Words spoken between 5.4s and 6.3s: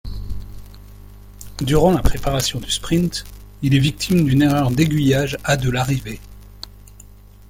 à de l'arrivée.